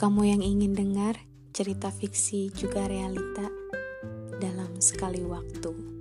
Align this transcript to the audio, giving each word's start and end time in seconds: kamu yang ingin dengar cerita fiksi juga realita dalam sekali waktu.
kamu 0.00 0.32
yang 0.32 0.40
ingin 0.40 0.72
dengar 0.72 1.12
cerita 1.52 1.92
fiksi 1.92 2.48
juga 2.56 2.88
realita 2.88 3.52
dalam 4.40 4.80
sekali 4.80 5.20
waktu. 5.20 5.99